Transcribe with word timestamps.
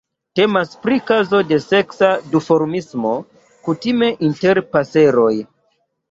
Temas 0.37 0.69
pri 0.85 0.95
kazo 1.09 1.41
de 1.49 1.57
seksa 1.65 2.07
duformismo, 2.35 3.11
kutime 3.67 4.09
inter 4.29 4.61
paseroj. 4.73 5.35